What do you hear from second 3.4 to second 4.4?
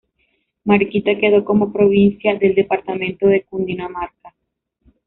Cundinamarca.